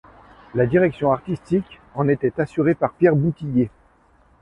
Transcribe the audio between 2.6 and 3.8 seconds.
par Pierre Boutillier.